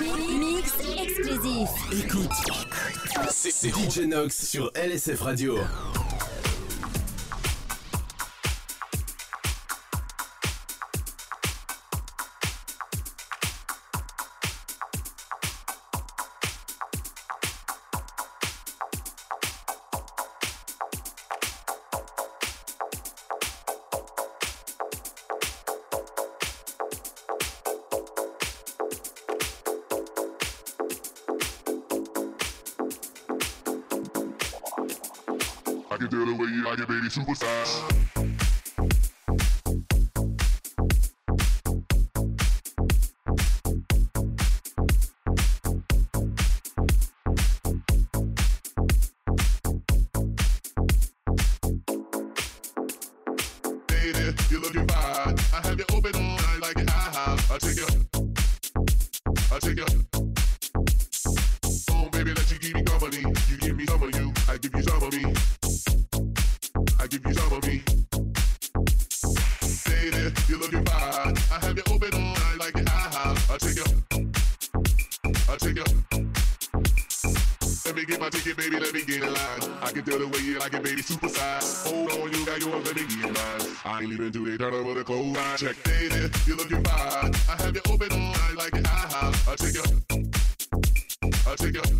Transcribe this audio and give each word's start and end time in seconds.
Mix 0.00 0.74
exclusif. 0.96 1.68
Écoute. 1.92 2.30
C'est 3.30 3.70
DJ 3.70 4.06
Nox 4.06 4.46
sur 4.46 4.70
LSF 4.76 5.20
Radio. 5.20 5.58
Suicide. 37.24 38.17
figure. 91.58 91.97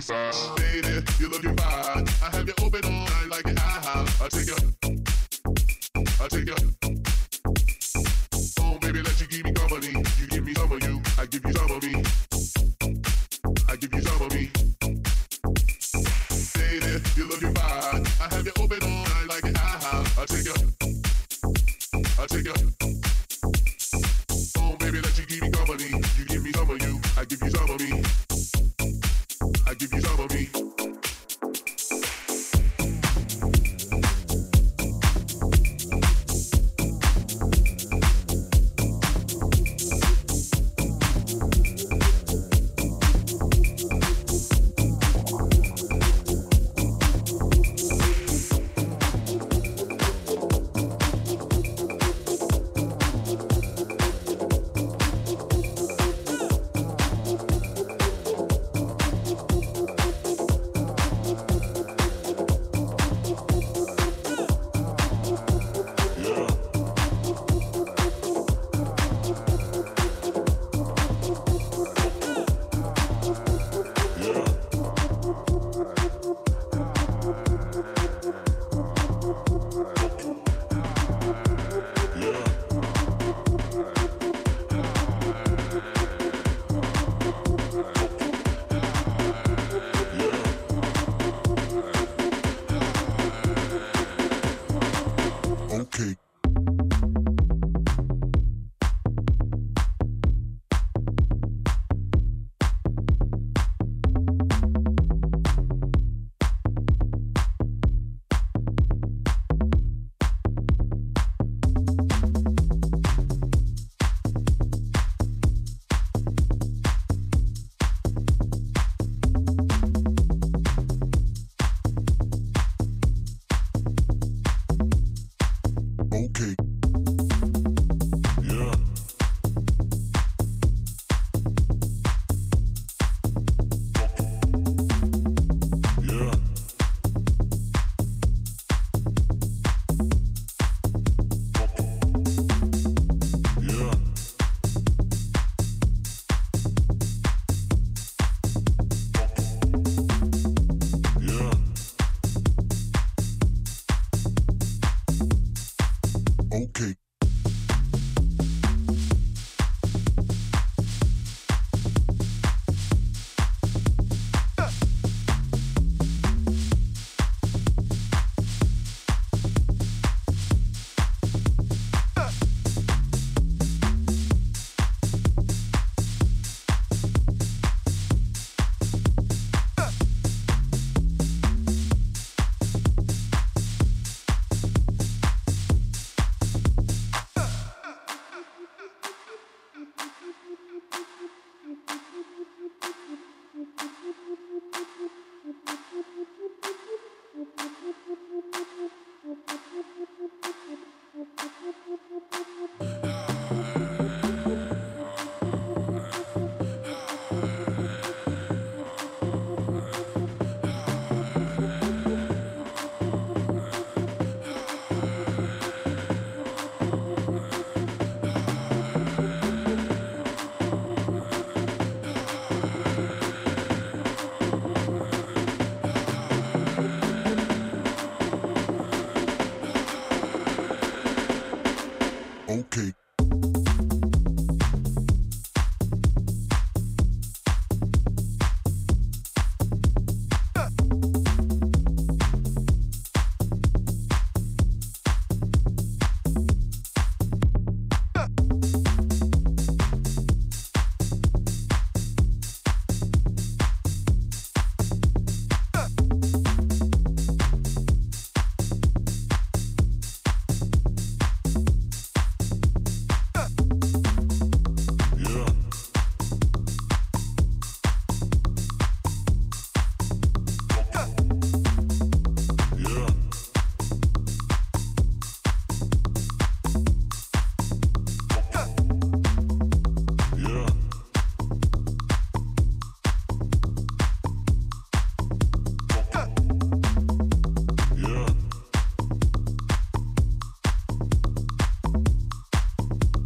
pussy. 0.00 0.14
Lady, 0.58 1.04
you're 1.18 1.30
looking 1.30 1.56
fine. 1.56 2.06
I 2.22 2.36
have 2.36 2.46
you 2.46 2.54
open 2.62 2.84
on. 2.84 3.19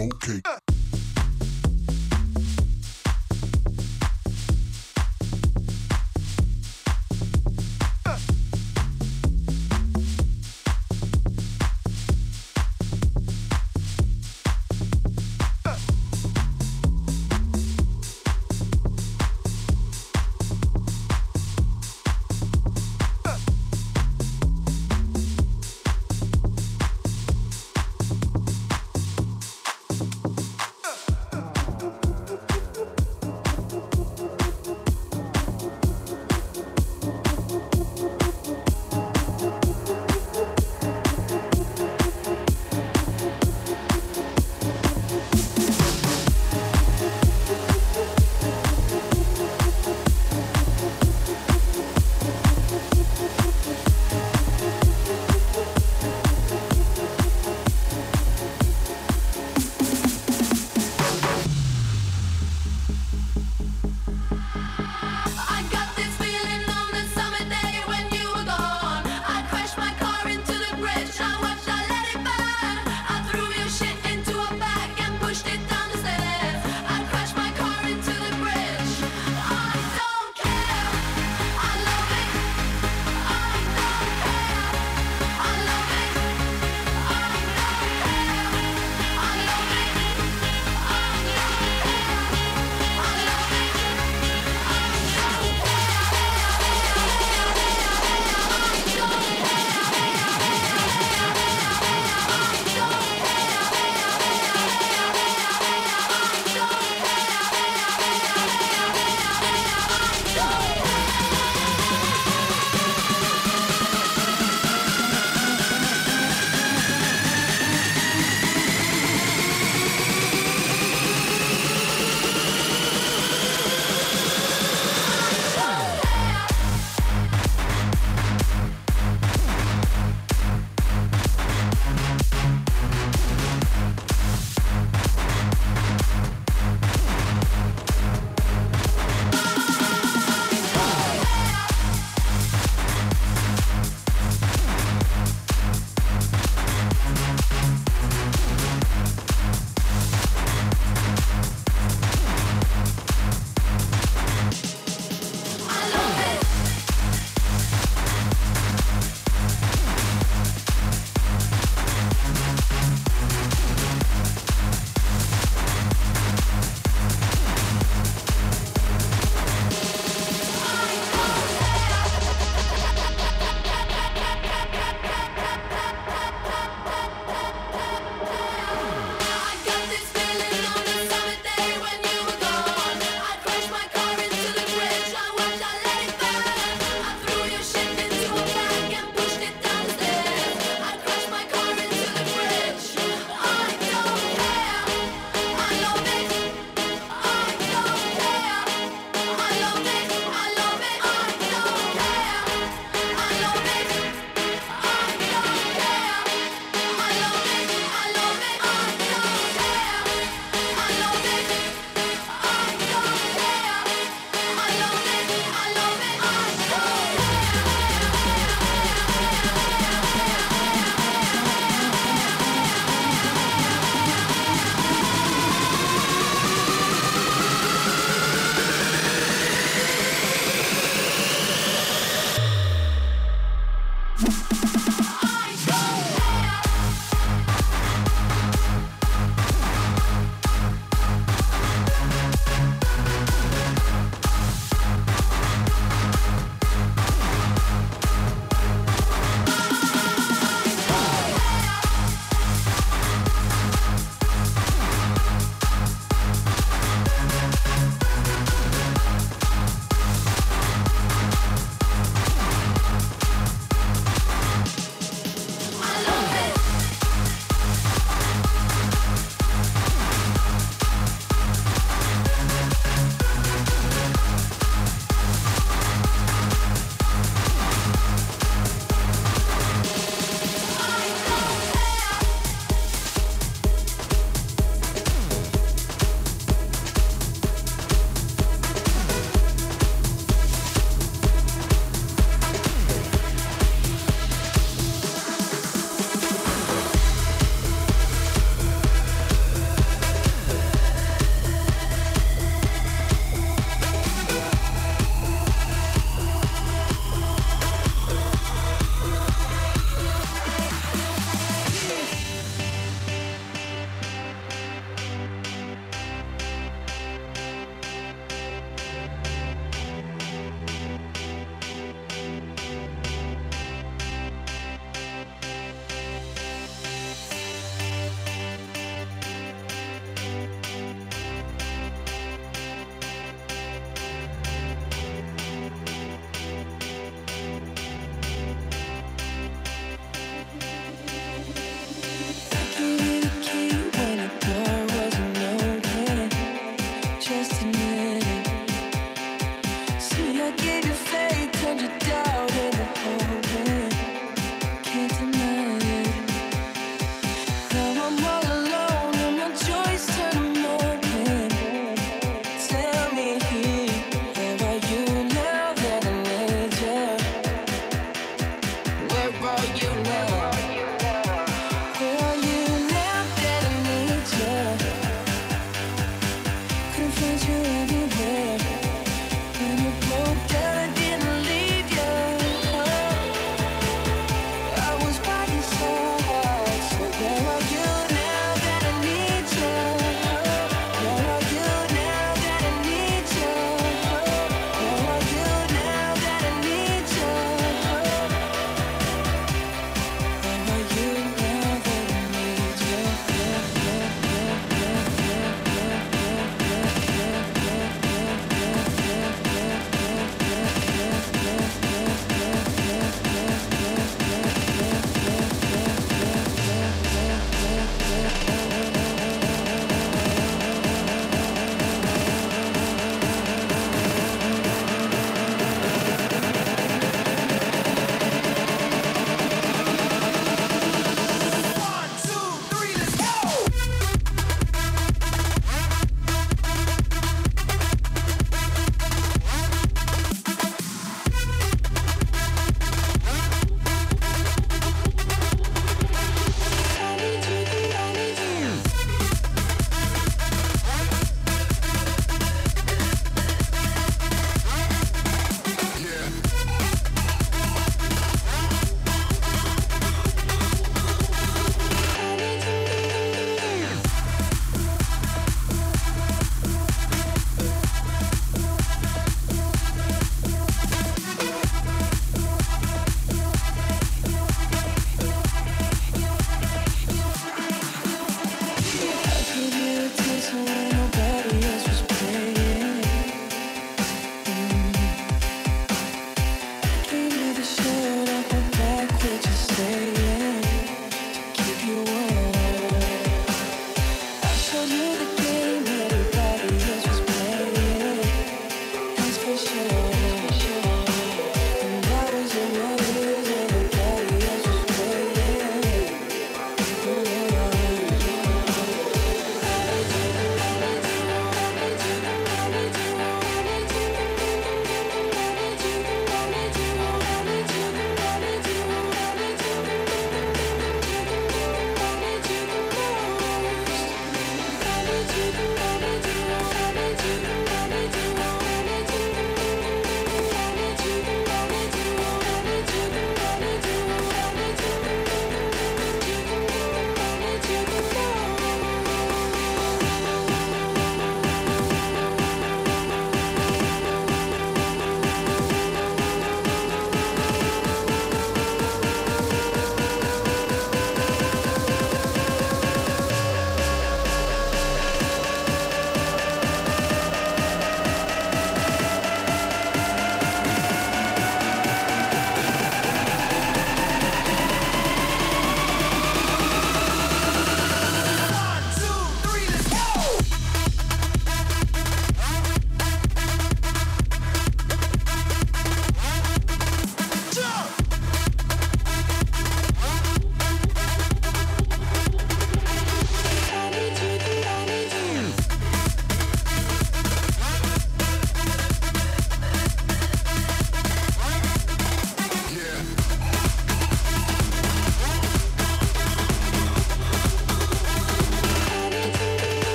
okay. 0.00 0.61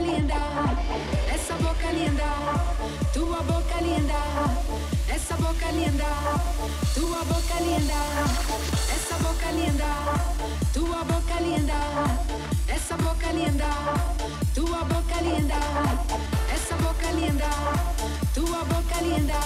Linda, 0.00 0.40
esa 1.34 1.54
boca 1.56 1.92
linda, 1.92 2.30
tu 3.12 3.26
boca 3.26 3.80
linda, 3.82 4.20
esa 5.14 5.36
boca 5.36 5.70
linda, 5.72 6.10
tu 6.94 7.06
boca 7.08 7.60
linda, 7.60 8.00
esa 8.96 9.16
boca 9.18 9.50
linda, 9.52 9.90
tu 10.72 10.86
boca 10.86 11.40
linda, 11.40 11.80
esa 12.68 12.96
boca 12.96 13.32
linda, 13.32 13.70
tu 14.54 14.64
boca 14.66 15.20
linda, 15.22 15.60
esa 16.54 16.76
boca 16.76 17.12
linda, 17.12 17.50
tu 18.34 18.42
boca 18.46 19.00
linda, 19.02 19.40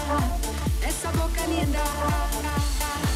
esa 0.86 1.10
boca 1.12 1.46
linda. 1.48 3.11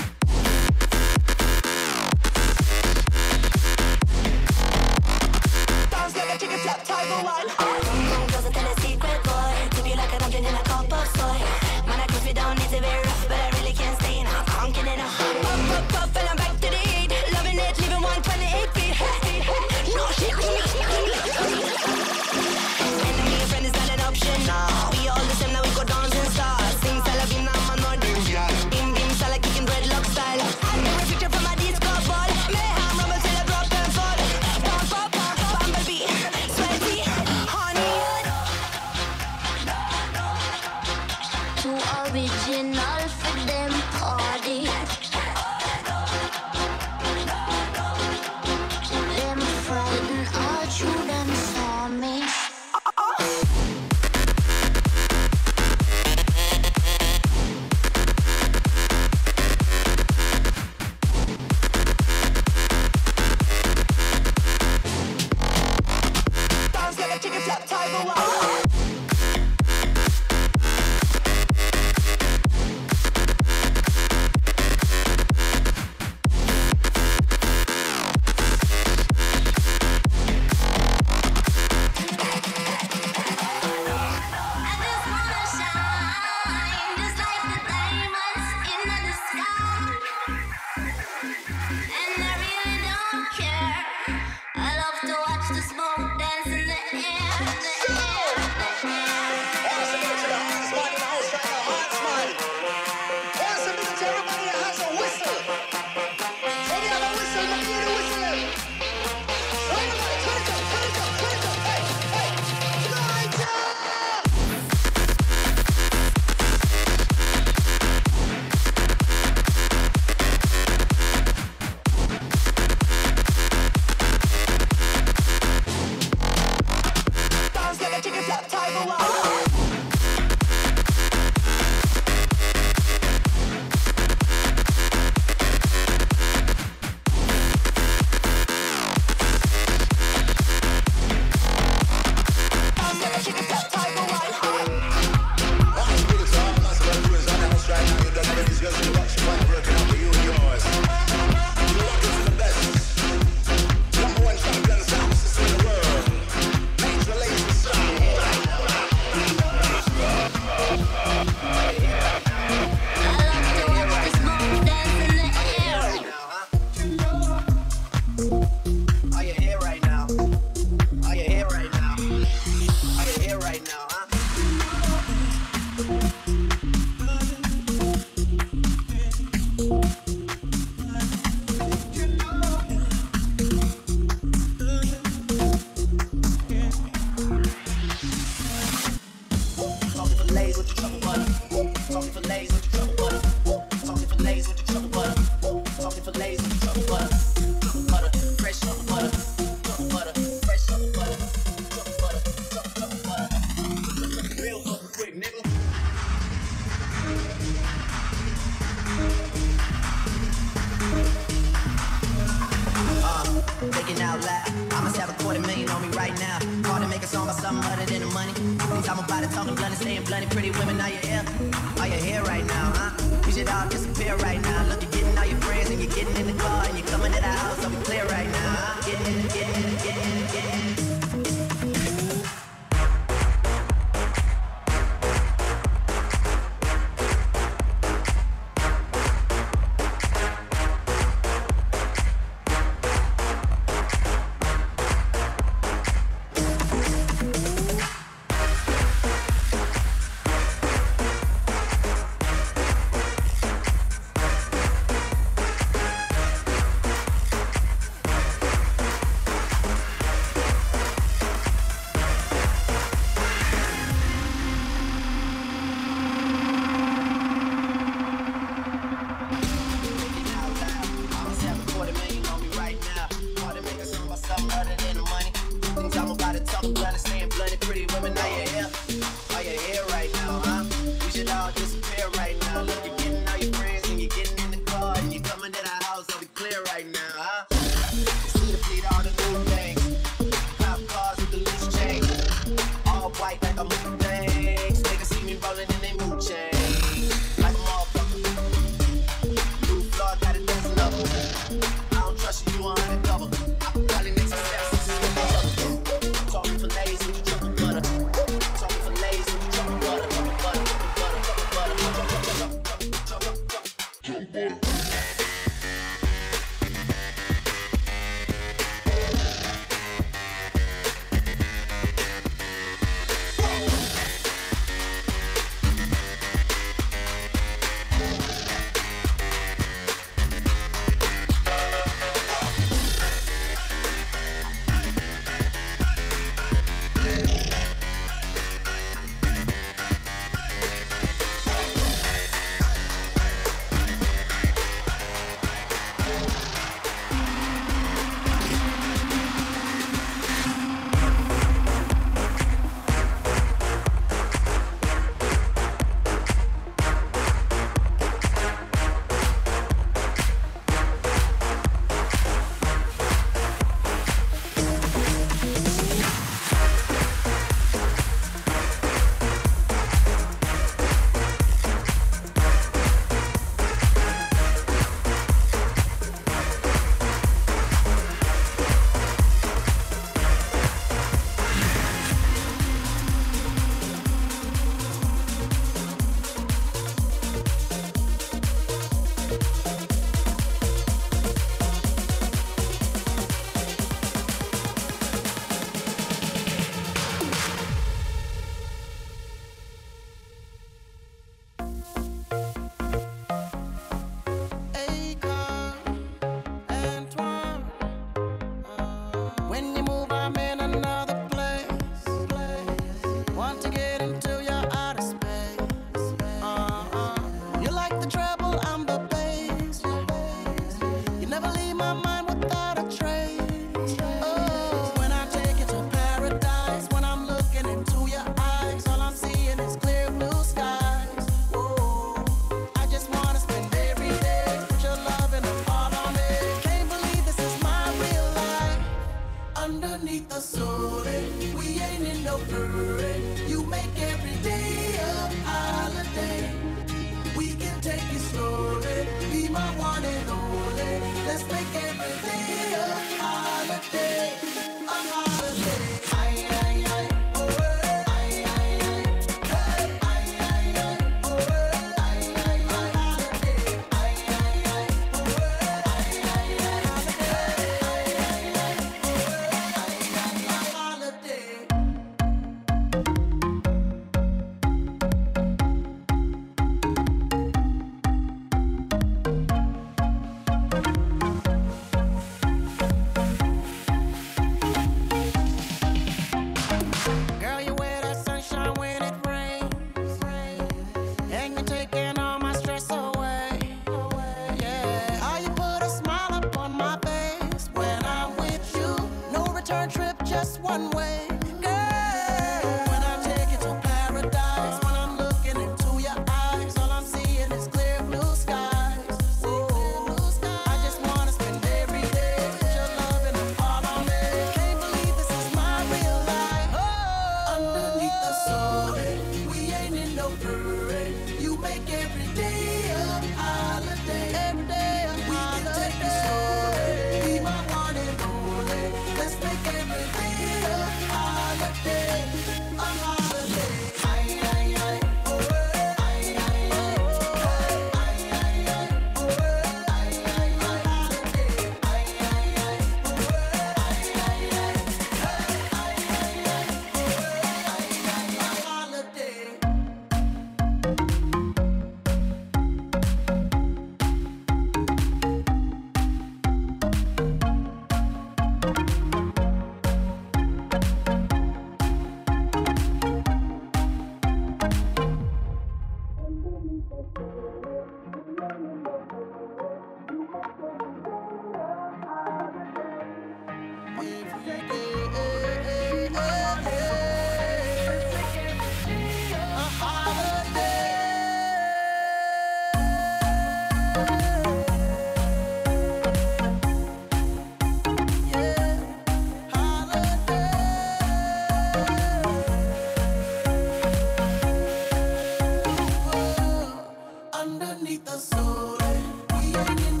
Thank 599.53 599.79
you. 599.81 600.00